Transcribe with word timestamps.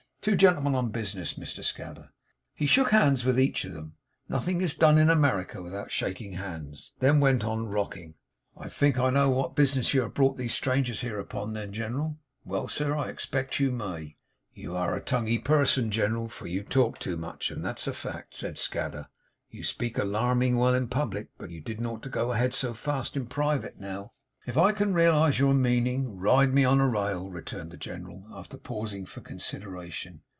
Two 0.23 0.35
gentlemen 0.35 0.75
on 0.75 0.89
business, 0.89 1.33
Mr 1.33 1.63
Scadder.' 1.63 2.11
He 2.53 2.67
shook 2.67 2.91
hands 2.91 3.25
with 3.25 3.39
each 3.39 3.65
of 3.65 3.73
them 3.73 3.95
nothing 4.29 4.61
is 4.61 4.75
done 4.75 4.99
in 4.99 5.09
America 5.09 5.63
without 5.63 5.89
shaking 5.89 6.33
hands 6.33 6.93
then 6.99 7.19
went 7.19 7.43
on 7.43 7.65
rocking. 7.69 8.13
'I 8.55 8.69
think 8.69 8.99
I 8.99 9.09
know 9.09 9.31
what 9.31 9.55
bis'ness 9.55 9.95
you 9.95 10.01
have 10.01 10.13
brought 10.13 10.37
these 10.37 10.53
strangers 10.53 11.01
here 11.01 11.19
upon, 11.19 11.53
then, 11.53 11.71
Gen'ral?' 11.73 12.19
'Well, 12.45 12.67
sir. 12.67 12.95
I 12.95 13.09
expect 13.09 13.59
you 13.59 13.71
may.' 13.71 14.15
'You 14.53 14.77
air 14.77 14.93
a 14.93 15.01
tongue 15.01 15.25
y 15.25 15.41
person, 15.43 15.89
Gen'ral. 15.89 16.27
For 16.29 16.45
you 16.45 16.61
talk 16.61 16.99
too 16.99 17.17
much, 17.17 17.49
and 17.49 17.65
that's 17.65 17.85
fact,' 17.87 18.35
said 18.35 18.59
Scadder. 18.59 19.07
'You 19.49 19.63
speak 19.63 19.97
a 19.97 20.03
larming 20.03 20.55
well 20.55 20.75
in 20.75 20.87
public, 20.87 21.29
but 21.39 21.49
you 21.49 21.61
didn't 21.61 21.87
ought 21.87 22.03
to 22.03 22.09
go 22.09 22.31
ahead 22.31 22.53
so 22.53 22.75
fast 22.75 23.17
in 23.17 23.25
private. 23.25 23.79
Now!' 23.79 24.11
'If 24.43 24.57
I 24.57 24.71
can 24.71 24.95
realise 24.95 25.37
your 25.37 25.53
meaning, 25.53 26.17
ride 26.17 26.51
me 26.51 26.65
on 26.65 26.81
a 26.81 26.87
rail!' 26.89 27.29
returned 27.29 27.69
the 27.69 27.77
General, 27.77 28.25
after 28.33 28.57
pausing 28.57 29.05
for 29.05 29.21
consideration. 29.21 30.21